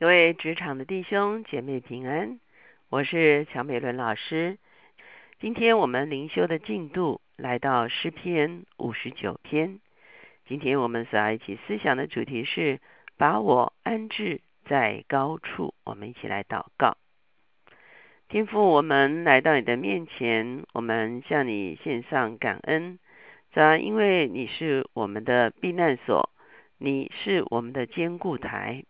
[0.00, 2.40] 各位职场的弟兄姐妹平安，
[2.88, 4.56] 我是乔美伦老师。
[5.40, 9.78] 今天我们灵修的进度来到诗篇五十九篇。
[10.46, 12.80] 今天我们所要一起思想的主题是
[13.18, 15.74] 把我安置在高处。
[15.84, 16.96] 我们一起来祷告。
[18.30, 22.98] 天父，我们来到你的面前，我们向你献上感恩。
[23.52, 26.30] 主因为你是我们的避难所，
[26.78, 28.84] 你是我们的坚固台。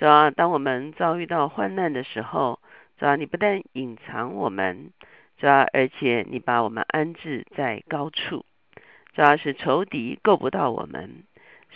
[0.00, 2.58] 主要当我们遭遇到患难的时候，
[2.98, 4.92] 主要你不但隐藏我们，
[5.36, 8.46] 主要而且你把我们安置在高处，
[9.12, 11.24] 主要是仇敌够不到我们，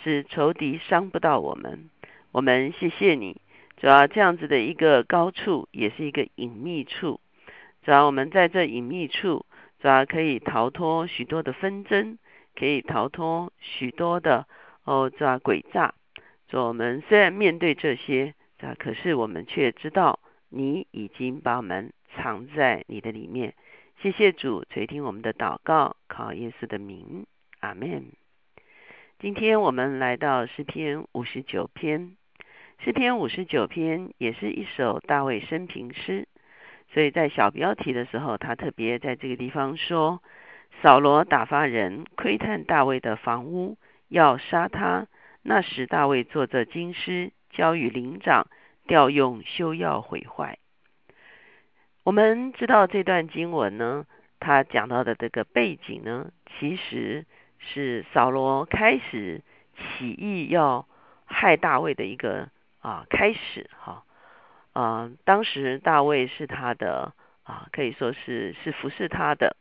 [0.03, 1.91] 是仇敌伤不到我们。
[2.31, 3.39] 我们谢谢你，
[3.77, 7.19] 主要这样子的一个高处，也是一个隐秘处。
[7.83, 9.45] 主要我们在这隐秘处，
[9.79, 12.17] 主要可以逃脱许多的纷争，
[12.55, 14.47] 可以逃脱许多的
[14.83, 15.93] 哦，主要诡诈。
[16.51, 23.53] 我们虽然面对这些，啊，可是我们却知道你已经把我们藏在你的里面。
[24.01, 27.25] 谢谢主垂听我们的祷告，靠耶稣的名，
[27.59, 28.05] 阿门。
[29.19, 32.15] 今天我们来到诗篇五十九篇，
[32.79, 36.27] 诗篇五十九篇也是一首大卫生平诗，
[36.93, 40.21] 所以在小标题的时候，他特别在这个地方说：
[40.81, 45.07] 扫罗打发人窥探大卫的房屋，要杀他。
[45.47, 48.47] 那时大卫坐着经师，交与灵长，
[48.87, 50.57] 调用修要毁坏。
[52.03, 54.07] 我们知道这段经文呢，
[54.39, 57.27] 他讲到的这个背景呢，其实
[57.59, 59.43] 是扫罗开始
[59.77, 60.87] 起义要
[61.25, 64.03] 害大卫的一个啊开始哈
[64.73, 69.55] 啊，当时大卫是他的啊，可以说是是服侍他的，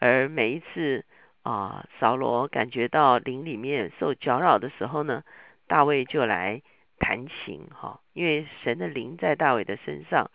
[0.00, 1.02] 而每一次。
[1.42, 5.24] 啊，扫罗感觉到灵里面受搅扰的时候呢，
[5.66, 6.60] 大卫就来
[6.98, 10.30] 弹琴哈，因为神的灵在大卫的身上，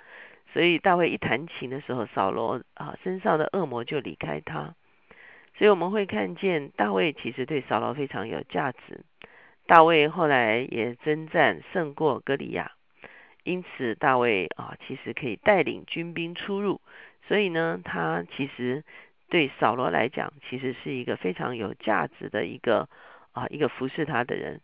[0.52, 4.74] 所以大卫一弹琴的时候，扫罗啊身上的恶魔就离开他。
[5.58, 9.06] 所以我们会看见大卫其实对扫罗非常有价值。
[9.68, 12.72] 大卫后来也征战胜过歌利亚，
[13.44, 16.82] 因此大卫啊其实可以带领军兵出入，
[17.28, 18.84] 所以呢，他其实。
[19.30, 22.88] 对扫罗来讲，其实是一个非常有价值的一个
[23.34, 24.62] 啊一个服侍他的人。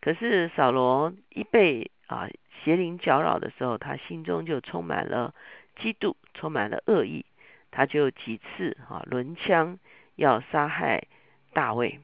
[0.00, 2.28] 可是扫罗一被啊
[2.62, 5.34] 邪灵搅扰的时候，他心中就充满了
[5.78, 7.24] 嫉妒，充满了恶意。
[7.70, 9.78] 他就几次啊抡枪
[10.16, 11.04] 要杀害
[11.52, 11.98] 大卫，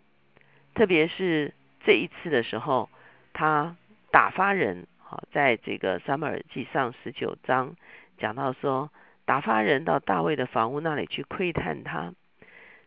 [0.74, 2.88] 特别是这一次的时候，
[3.32, 3.76] 他
[4.10, 7.76] 打发人啊在这个撒母耳记上十九章
[8.18, 8.90] 讲到说。
[9.30, 12.12] 打发人到大卫的房屋那里去窥探他，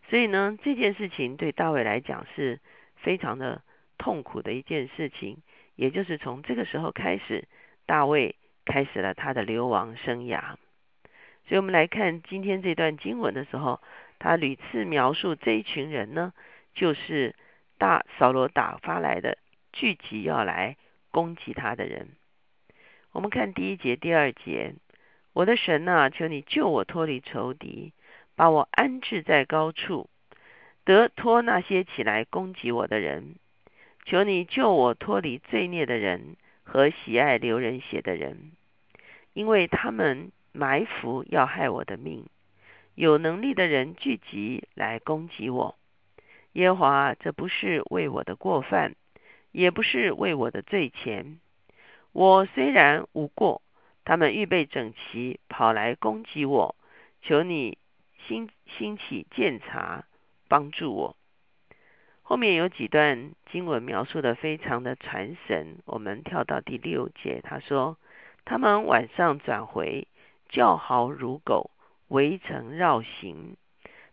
[0.09, 2.59] 所以呢，这件事情对大卫来讲是
[2.97, 3.61] 非常的
[3.97, 5.37] 痛苦的一件事情。
[5.77, 7.47] 也就是从这个时候开始，
[7.85, 10.41] 大卫开始了他的流亡生涯。
[11.47, 13.79] 所以，我们来看今天这段经文的时候，
[14.19, 16.33] 他屡次描述这一群人呢，
[16.73, 17.33] 就是
[17.77, 19.37] 大扫罗打发来的
[19.71, 20.75] 聚集要来
[21.09, 22.09] 攻击他的人。
[23.13, 24.75] 我们看第一节、第二节。
[25.33, 27.91] 我的神呐，求你救我脱离仇敌，
[28.35, 30.07] 把我安置在高处，
[30.85, 33.35] 得脱那些起来攻击我的人。
[34.05, 38.51] 求你救我脱离罪孽的人和喜爱流人血的人，
[39.33, 42.27] 因为他们埋伏要害我的命。
[42.93, 45.75] 有能力的人聚集来攻击我。
[46.51, 48.93] 耶和华，这不是为我的过犯，
[49.51, 51.39] 也不是为我的罪钱。
[52.11, 53.62] 我虽然无过。
[54.05, 56.75] 他们预备整齐，跑来攻击我。
[57.21, 57.77] 求你
[58.27, 60.05] 兴兴起鉴察，
[60.47, 61.15] 帮助我。
[62.21, 65.77] 后面有几段经文描述的非常的传神。
[65.85, 67.97] 我们跳到第六节，他说：
[68.45, 70.07] 他们晚上转回，
[70.49, 71.71] 叫嚎如狗，
[72.07, 73.57] 围城绕行。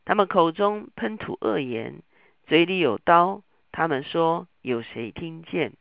[0.05, 2.03] 他们口中喷吐恶言，
[2.47, 3.43] 嘴里有刀。
[3.73, 5.73] 他们说：有谁听见？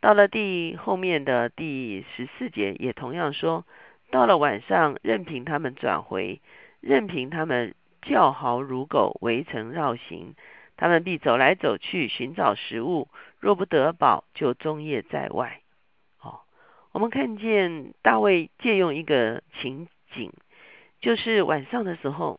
[0.00, 3.64] 到了第后面的第十四节，也同样说，
[4.10, 6.40] 到了晚上，任凭他们转回，
[6.80, 10.36] 任凭他们叫嚎如狗，围城绕行，
[10.76, 13.08] 他们必走来走去寻找食物，
[13.40, 15.62] 若不得饱，就终夜在外。
[16.20, 16.40] 哦，
[16.92, 20.30] 我们看见大卫借用一个情景，
[21.00, 22.38] 就是晚上的时候，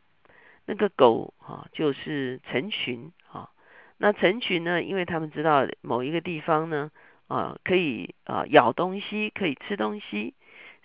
[0.65, 3.49] 那个狗啊，就是成群啊，
[3.97, 6.91] 那成群呢，因为他们知道某一个地方呢。
[7.27, 10.33] 啊，可以啊咬东西，可以吃东西，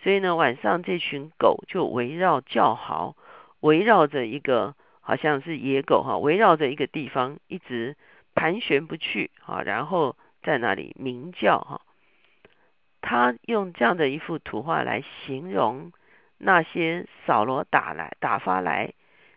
[0.03, 3.17] 所以呢，晚上这群狗就围绕叫嚎，
[3.61, 7.97] 围绕着一个好像是野狗哈，围绕着一个地方一直
[8.35, 11.81] 盘旋不去啊，然后在那里鸣叫哈。
[13.01, 15.93] 他用这样的一幅图画来形容
[16.39, 18.95] 那些扫罗打来打发来，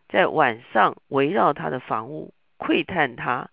[0.07, 3.49] 在晚上围绕他的房屋窥探他，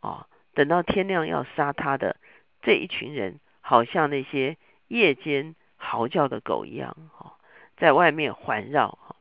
[0.00, 2.16] 啊，等到天亮要杀他的
[2.62, 4.56] 这一群人，好像那些
[4.88, 7.34] 夜间嚎叫的狗一样，哈，
[7.76, 9.16] 在外面环绕，哈。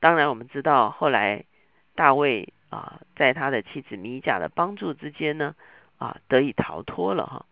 [0.00, 1.44] 当然，我们知道后来
[1.94, 5.54] 大卫啊，在他的妻子米甲的帮助之间呢，
[5.98, 7.46] 啊，得以逃脱了，哈。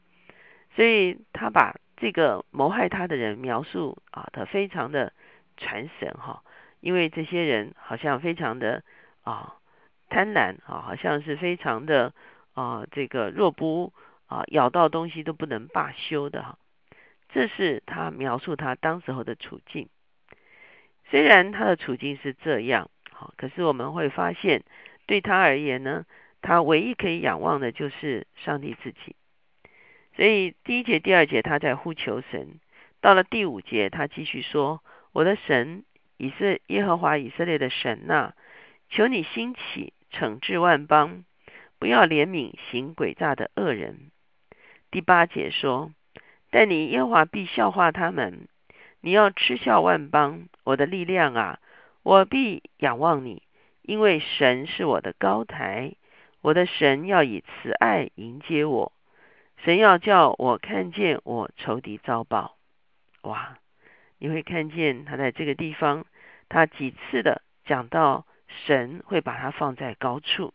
[0.75, 5.12] 所以他把这个谋害他的人描述啊，他非常的
[5.57, 6.43] 传神哈，
[6.81, 8.85] 因为这些人好像非常的
[9.25, 9.57] 啊
[10.11, 12.12] 贪婪啊，好像是非常的
[12.53, 13.93] 啊这个若不
[14.26, 16.58] 啊咬到东西都不能罢休的哈，
[17.28, 19.88] 这是他描述他当时候的处境。
[21.08, 24.64] 虽然他的处境是这样，好，可是我们会发现，
[25.06, 26.05] 对他而言呢，
[26.43, 29.14] 他唯一可以仰望的就是上帝自己。
[30.17, 32.58] 所以第一节、第二节他在呼求神，
[33.00, 34.82] 到了第五节他继续说
[35.12, 35.84] ：“我的神，
[36.17, 38.32] 以色耶和华以色列的神呐，
[38.88, 41.25] 求你兴起惩治万邦，
[41.78, 44.11] 不要怜悯行诡诈的恶人。”
[44.91, 45.93] 第八节说
[46.50, 48.49] ：“但你耶和华必笑话他们，
[49.00, 51.59] 你要嗤笑万邦，我的力量啊，
[52.03, 53.43] 我必仰望你，
[53.83, 55.94] 因为神是我的高台，
[56.41, 58.93] 我的神要以慈爱迎接我。”
[59.65, 62.56] 神要叫我看见我仇敌遭报，
[63.23, 63.56] 哇！
[64.19, 66.05] 你会看见他在这个地方，
[66.49, 68.27] 他几次的讲到
[68.67, 70.53] 神会把他放在高处。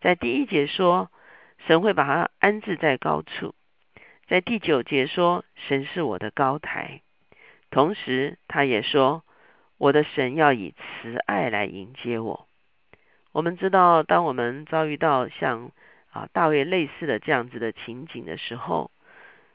[0.00, 1.10] 在第一节说
[1.66, 3.54] 神会把他安置在高处，
[4.26, 7.00] 在第九节说神是我的高台，
[7.70, 9.24] 同时他也说
[9.78, 12.46] 我的神要以慈爱来迎接我。
[13.32, 15.72] 我们知道，当我们遭遇到像
[16.12, 18.90] 啊，大卫类似的这样子的情景的时候，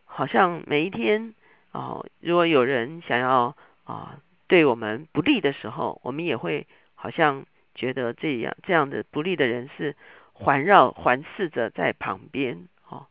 [0.04, 1.34] 好像每一天
[1.72, 7.46] 啊，如果有人想要啊对我们不利的时候，我们也会好像
[7.76, 9.96] 觉得这样这样的不利的人是
[10.40, 13.08] 环绕环视着在旁边哦。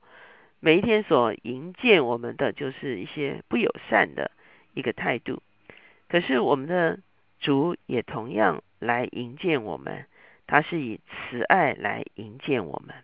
[0.61, 4.31] 每一天所迎接我们的就是一些不友善的
[4.75, 5.43] 一个态度，
[6.09, 6.99] 可是我们的
[7.39, 10.07] 主也同样来迎接我们，
[10.47, 12.97] 他是以慈爱来迎接我们。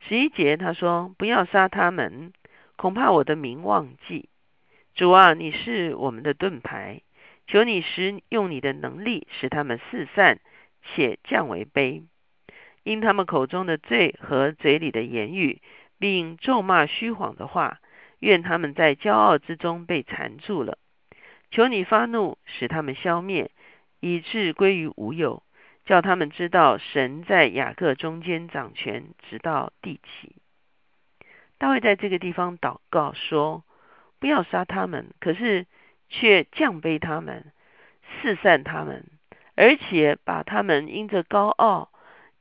[0.00, 2.32] 十一节，他说：“不要杀他们，
[2.76, 4.28] 恐怕我的名忘记。
[4.94, 7.02] 主啊，你是我们的盾牌，
[7.46, 10.40] 求你使用你的能力，使他们四散，
[10.82, 12.04] 且降为卑。
[12.86, 15.60] 因他们口中的罪和嘴里的言语，
[15.98, 17.80] 并咒骂虚谎的话，
[18.20, 20.78] 愿他们在骄傲之中被缠住了。
[21.50, 23.50] 求你发怒，使他们消灭，
[23.98, 25.42] 以致归于无有。”
[25.84, 30.36] 叫他们知道神在雅各中间掌权，直到地起。
[31.58, 33.64] 大卫在这个地方祷告说
[34.18, 35.66] ：“不要杀他们，可是
[36.08, 37.52] 却降卑他们，
[38.20, 39.06] 四散他们，
[39.56, 41.90] 而且把他们因着高傲、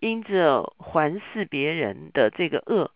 [0.06, 2.92] 因着环视别人的这个恶，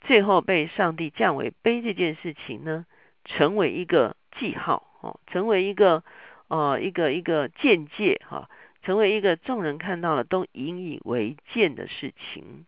[0.00, 2.86] 最后被上帝降为卑这件事情呢，
[3.24, 6.04] 成为一个记号哦，成为一个
[6.46, 8.48] 呃一个一个见解哈。”
[8.84, 12.66] 成为一个众人看到了都引以为鉴的事情。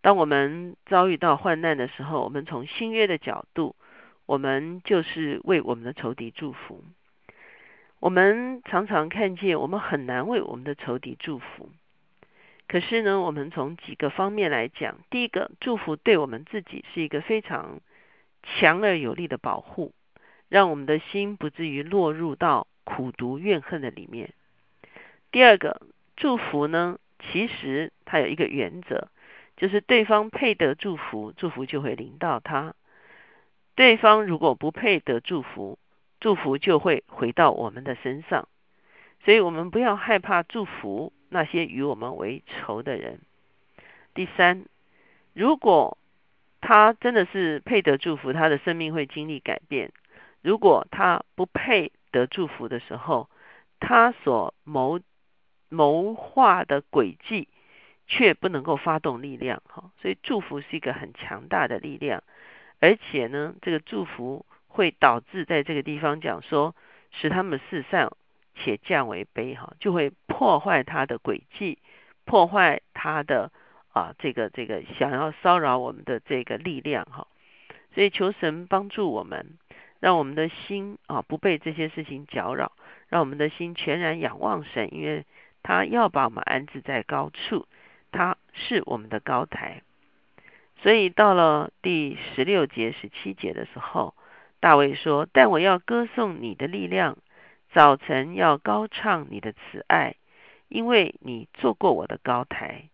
[0.00, 3.76] 当我们遭遇到患难的时候，我们从新约的角度，
[4.26, 6.82] 我们就是为我们的仇敌祝福。
[8.00, 11.70] 我们常常看见，我们很难为我们的仇敌祝福。
[12.70, 17.80] 可是呢，我们从几个方面来讲，第一个，祝福对我们自己是一个非常
[18.44, 19.92] 强而有力的保护，
[20.48, 24.32] 让我们的心不至于落入到苦毒怨恨的里面。
[25.32, 25.80] 第二个
[26.16, 29.08] 祝福呢，其实它有一个原则，
[29.56, 32.74] 就是对方配得祝福，祝福就会临到他；
[33.74, 35.76] 对方如果不配得祝福，
[36.20, 38.46] 祝福就会回到我们的身上。
[39.24, 43.20] 所以，我们不要害怕祝福那些与我们为仇的人。
[44.12, 44.66] 第三，
[45.32, 45.96] 如果
[46.60, 49.88] 他真的是配得祝福，他的生命会经历改变；
[50.42, 53.30] 如果他不配得祝福的时候，
[53.80, 55.00] 他所谋。
[55.72, 57.46] 谋划的轨迹，
[58.08, 62.24] 却不能够发动力量，哈，所以祝福是一个很强大的力量，
[62.80, 66.74] 而且呢，这个祝福会导致在这个地方讲说，
[67.12, 68.10] 使他们四散
[68.62, 71.78] 且降为卑，哈，就会破坏他的轨迹，
[72.24, 73.50] 破坏他的
[73.92, 77.26] 啊，这个这个想要骚扰我们的这个力量，哈，
[77.94, 79.58] 所以求神帮助我们，
[79.98, 82.72] 让我们的心啊不被这些事情搅扰，
[83.08, 85.24] 让我们的心全然仰望神，因为。
[85.62, 87.66] 他要把我们安置在高处，
[88.12, 89.82] 他是我们的高台。
[90.82, 94.14] 所以到了第十六节、十七节的时候，
[94.58, 97.18] 大卫说：“但我要歌颂你的力量，
[97.72, 100.16] 早晨要高唱你的慈爱，
[100.68, 102.88] 因为你做过我的高台，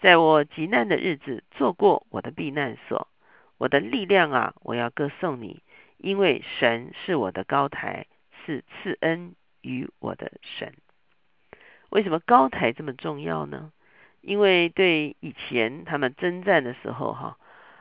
[0.00, 3.08] 在我极难的日子做过我的避难所。
[3.58, 5.62] 我的力量啊，我要歌颂你，
[5.98, 8.06] 因为神是我的高台，
[8.44, 10.74] 是赐恩于我的神。
[11.90, 13.72] 为什么高台这么重要呢？
[14.20, 17.36] 因为对以前他们征战的时候，哈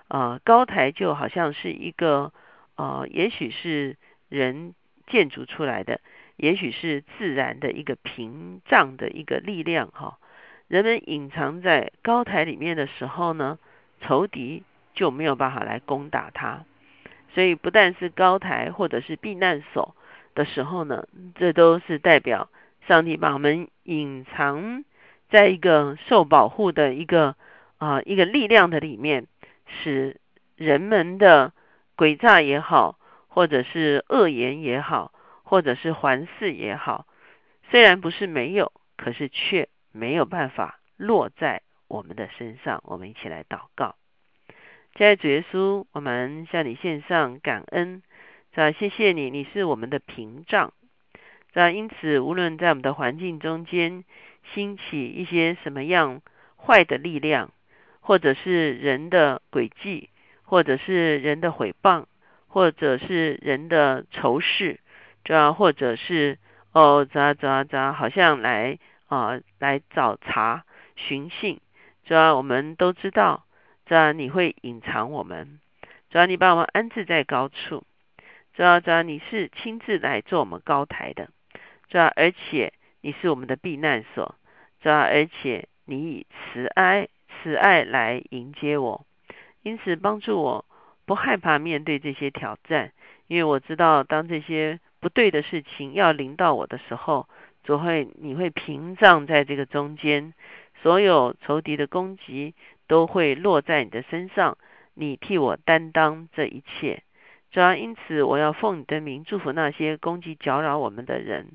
[0.07, 2.33] 啊，高台就好像是一个。”
[2.79, 3.97] 啊，也许是
[4.29, 4.73] 人
[5.07, 5.99] 建筑出来的，
[6.39, 10.17] 也许是自然的一个屏障的一个力量哈。
[10.67, 13.59] 人们隐藏在高台里面的时候呢，
[14.01, 16.65] 仇敌就没有办法来攻打他。
[17.33, 19.95] 所以不但是高台或者是避难所
[20.33, 22.49] 的时候呢，这都是代表
[22.87, 24.83] 上帝把我们隐藏
[25.29, 27.35] 在一个受保护的一个
[27.77, 29.27] 啊一个力量的里面，
[29.67, 30.17] 使
[30.55, 31.53] 人们的。
[31.99, 35.11] 诡诈也好，或者是恶言也好，
[35.49, 37.07] 或者是环视也好，
[37.71, 42.83] 虽然不是没有，可是却没有办法落在我们的身上。
[42.85, 43.95] 我们一起来祷告，
[44.93, 48.03] 亲爱主耶稣，我们向你献上感恩，
[48.53, 50.71] 啊，谢谢你，你是我们的屏障。
[51.55, 54.03] 啊，因此无论在我们的环境中间
[54.53, 56.21] 兴起一些什么样
[56.63, 57.51] 坏的力量，
[58.01, 60.11] 或者是人的诡计。
[60.43, 62.05] 或者是人的诽谤，
[62.47, 64.79] 或者是人的仇视，
[65.23, 66.37] 这样，或者是
[66.71, 70.63] 哦，咋咋咋，好像来啊来找茬
[70.95, 71.59] 寻衅，
[72.05, 73.45] 这样我们都知道，
[73.85, 75.59] 这样你会隐藏我们，
[76.09, 77.83] 只要你把我们安置在高处，
[78.53, 81.29] 这样这样你是亲自来做我们高台的，
[81.89, 84.35] 这样而且你是我们的避难所，
[84.81, 87.07] 这样而且你以慈爱
[87.43, 89.05] 慈爱来迎接我。
[89.61, 90.65] 因此，帮助我
[91.05, 92.93] 不害怕面对这些挑战，
[93.27, 97.27] 因为我知道，当这些不对的事情要临到我的时候，
[97.63, 100.33] 主会你会屏障在这个中间，
[100.81, 102.53] 所有仇敌的攻击
[102.87, 104.57] 都会落在你的身上，
[104.93, 107.03] 你替我担当这一切。
[107.51, 111.47] 主要因此，我要奉你的名祝福那些攻击搅扰我们的人。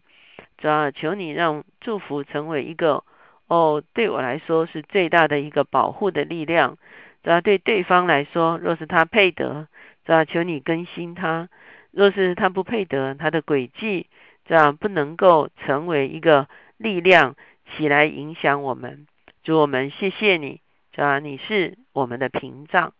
[0.58, 3.04] 主要求你让祝福成为一个
[3.46, 6.78] 哦，对我来说是最大的一个保护的力量。
[7.22, 9.68] 主要对对方来说，若是他配得，
[10.04, 11.48] 主要求你更新他；
[11.96, 14.08] 若是他不配得，他的轨迹
[14.44, 17.36] 这样不能够成为一个力量
[17.70, 19.06] 起来影响我们。
[19.44, 20.60] 主我们谢谢你，
[20.92, 22.94] 主要你是我们的屏障。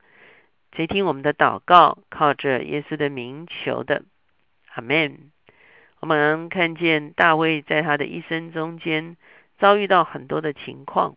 [0.77, 4.05] 谁听我们的祷告，靠着耶稣的名求的，
[4.75, 5.33] 阿门。
[5.99, 9.17] 我们看见大卫在他的一生中间
[9.59, 11.17] 遭遇到很多的情况，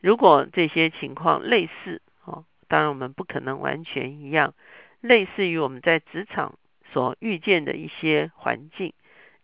[0.00, 2.44] 如果这些情况类似哦。
[2.68, 4.54] 当然，我们不可能完全一样，
[5.00, 6.54] 类似于我们在职场
[6.92, 8.92] 所遇见的一些环境，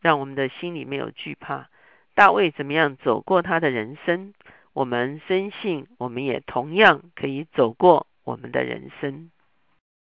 [0.01, 1.69] 让我们的心里没有惧怕。
[2.15, 4.33] 大卫怎么样走过他的人生？
[4.73, 9.31] 我们深信，我们也同样可以走过我们的人生。